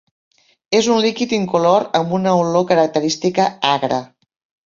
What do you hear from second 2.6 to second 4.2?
característica agra.